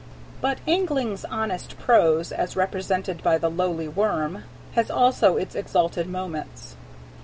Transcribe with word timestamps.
But 0.41 0.57
angling's 0.67 1.25
honest 1.25 1.77
prose, 1.77 2.31
as 2.31 2.55
represented 2.55 3.21
by 3.21 3.37
the 3.37 3.51
lowly 3.51 3.87
worm, 3.87 4.45
has 4.71 4.89
also 4.89 5.37
its 5.37 5.53
exalted 5.53 6.07
moments. 6.07 6.75